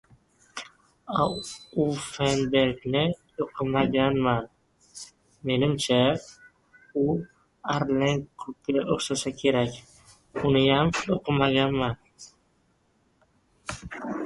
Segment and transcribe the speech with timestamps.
[1.23, 3.01] Auffenbergni
[3.45, 4.47] o‘qimaganman.
[5.49, 5.99] Menimcha,
[7.01, 7.03] u
[7.75, 9.75] Arlenkurga o‘xshasa kerak.
[10.51, 12.01] Uniyam o‘qimaganman.